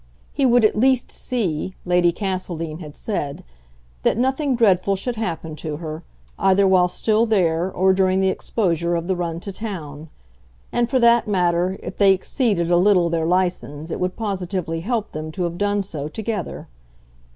He 0.33 0.47
would 0.47 0.65
at 0.65 0.75
least 0.75 1.11
see, 1.11 1.75
Lady 1.85 2.11
Castledean 2.11 2.79
had 2.79 2.95
said, 2.95 3.43
that 4.01 4.17
nothing 4.17 4.55
dreadful 4.55 4.95
should 4.95 5.15
happen 5.15 5.55
to 5.57 5.77
her, 5.77 6.01
either 6.39 6.67
while 6.67 6.87
still 6.87 7.27
there 7.27 7.71
or 7.71 7.93
during 7.93 8.19
the 8.19 8.31
exposure 8.31 8.95
of 8.95 9.05
the 9.05 9.15
run 9.15 9.39
to 9.41 9.53
town; 9.53 10.09
and, 10.71 10.89
for 10.89 10.97
that 10.97 11.27
matter, 11.27 11.77
if 11.83 11.97
they 11.97 12.13
exceeded 12.13 12.71
a 12.71 12.77
little 12.77 13.11
their 13.11 13.27
license 13.27 13.91
it 13.91 13.99
would 13.99 14.15
positively 14.15 14.79
help 14.79 15.11
them 15.11 15.31
to 15.33 15.43
have 15.43 15.59
done 15.59 15.83
so 15.83 16.07
together. 16.07 16.67